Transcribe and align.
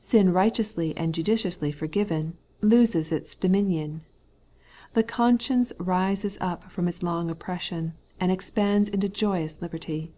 Sin 0.00 0.32
righteously 0.32 0.96
and 0.96 1.12
judicially 1.12 1.72
forgiven, 1.72 2.36
loses 2.60 3.10
its 3.10 3.34
dominion. 3.34 4.02
The 4.94 5.02
conscience 5.02 5.72
rises 5.76 6.38
up 6.40 6.70
from 6.70 6.86
its 6.86 7.02
long 7.02 7.28
oppression, 7.28 7.94
and 8.20 8.30
expands 8.30 8.88
into 8.88 9.08
joyous 9.08 9.60
liberty. 9.60 10.12